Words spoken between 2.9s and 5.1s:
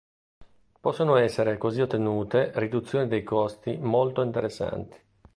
dei costi molto interessanti.